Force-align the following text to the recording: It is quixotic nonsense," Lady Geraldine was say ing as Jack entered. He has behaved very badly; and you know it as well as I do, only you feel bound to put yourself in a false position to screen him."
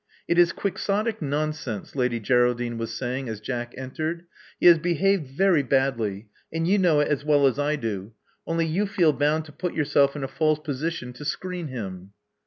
It 0.27 0.39
is 0.39 0.51
quixotic 0.51 1.21
nonsense," 1.21 1.95
Lady 1.95 2.19
Geraldine 2.19 2.79
was 2.79 2.91
say 2.91 3.19
ing 3.19 3.29
as 3.29 3.39
Jack 3.39 3.75
entered. 3.77 4.23
He 4.59 4.65
has 4.65 4.79
behaved 4.79 5.27
very 5.27 5.61
badly; 5.61 6.25
and 6.51 6.67
you 6.67 6.79
know 6.79 7.01
it 7.01 7.07
as 7.07 7.23
well 7.23 7.45
as 7.45 7.59
I 7.59 7.75
do, 7.75 8.13
only 8.47 8.65
you 8.65 8.87
feel 8.87 9.13
bound 9.13 9.45
to 9.45 9.51
put 9.51 9.75
yourself 9.75 10.15
in 10.15 10.23
a 10.23 10.27
false 10.27 10.57
position 10.57 11.13
to 11.13 11.23
screen 11.23 11.67
him." 11.67 12.13